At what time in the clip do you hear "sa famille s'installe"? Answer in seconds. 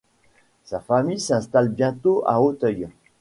0.63-1.69